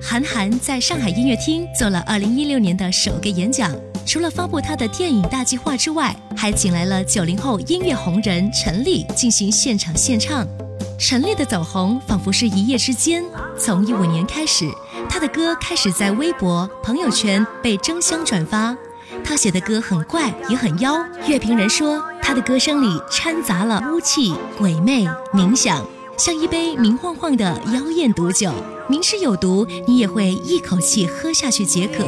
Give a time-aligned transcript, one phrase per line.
[0.00, 3.74] 韩寒在上海音乐厅做了2016年的首个演讲，
[4.06, 10.46] 除了发布他的电影大计划之外，还请来了九零后音乐红人陈粒进行现场献唱。
[11.00, 13.24] 陈粒的走红仿佛是一夜之间，
[13.58, 14.70] 从一五年开始，
[15.10, 18.76] 他的歌开始在微博、朋友圈被争相转发。
[19.24, 21.04] 他写的歌很怪，也很妖。
[21.26, 25.82] 乐评人说，他的歌声里掺杂了污气、鬼魅、冥想，
[26.18, 28.52] 像一杯明晃晃的妖艳毒酒。
[28.86, 32.04] 明知有毒，你也会一口气喝下去解渴。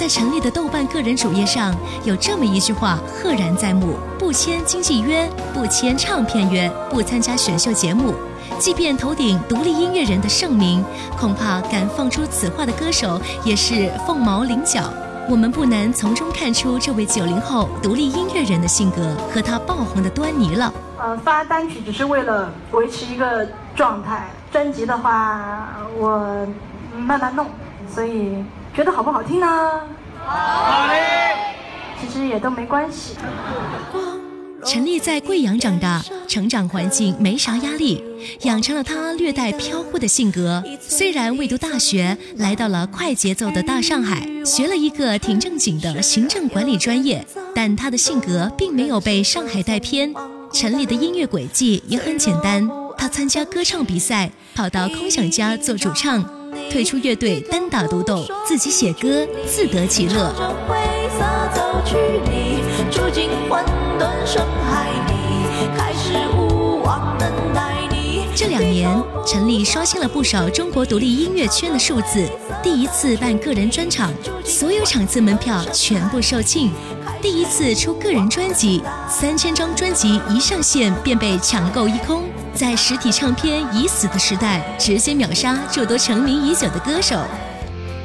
[0.00, 3.98] 在成立的豆瓣个人主页上有这么一句话，赫然在目。
[4.18, 8.14] 不签经纪约，不签唱片约，不参加选秀节目，
[8.58, 10.82] 即便头顶独立音乐人的盛名，
[11.18, 14.90] 恐怕敢放出此话的歌手也是凤毛麟角。
[15.28, 20.72] 我们不难从中看出这位九零后独立音乐人的性格和他爆红的端倪了。
[20.98, 26.46] 呃，发单曲只是为了维持一个状态，专辑的话我
[26.96, 27.46] 慢慢弄，
[27.94, 28.42] 所以
[28.74, 29.46] 觉得好不好听呢？
[30.24, 30.96] 好听。
[32.00, 33.14] 其实也都没关系。
[34.64, 38.04] 陈丽在贵阳长大，成长环境没啥压力，
[38.42, 40.62] 养成了她略带飘忽的性格。
[40.80, 50.12] 虽然未读大学，来到了快节奏的大上海，学了一个挺正经的行政管理专业，但她的性格并没有被上海带偏。
[50.52, 56.22] 陈丽的音乐轨迹也很简单，她参加歌唱比赛，跑到空想家做主唱，
[56.70, 60.32] 退出乐队单打独斗，自己写歌，自得其乐。
[68.34, 72.26] 这两年，陈粒刷新了不少中国独立音乐圈的数字。
[72.62, 74.12] 第一次办个人专场，
[74.44, 76.70] 所有场次门票全部售罄；
[77.20, 82.22] 第一次出个人专辑，三千张专辑一上线便被抢购一空。
[82.54, 87.18] 在实体唱片已死的时代，直接秒杀诸多成名已久的歌手。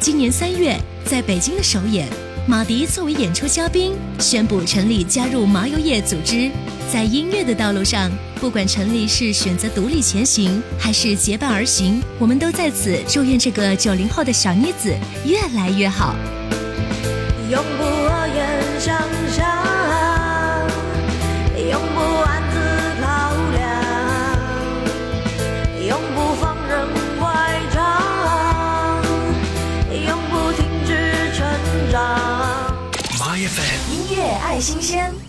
[0.00, 2.08] 今年三月，在北京的首演。
[2.46, 6.50] 马迪作为演出嘉宾，宣布陈粒加入麻油叶组织。
[6.90, 14.90] 在音乐的道路上，不管陈粒是选择独立前行，还是结伴而行，我们都在此祝愿这个九零后的小妮子
[15.26, 16.14] 越来越好。
[17.50, 18.07] 永不
[33.90, 35.28] 音乐爱新鲜。